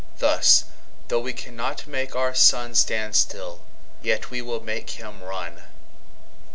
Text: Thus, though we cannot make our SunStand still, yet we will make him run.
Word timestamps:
Thus, 0.17 0.63
though 1.09 1.19
we 1.19 1.31
cannot 1.31 1.85
make 1.85 2.15
our 2.15 2.31
SunStand 2.31 3.13
still, 3.13 3.61
yet 4.01 4.31
we 4.31 4.41
will 4.41 4.59
make 4.63 4.89
him 4.97 5.21
run. 5.21 5.61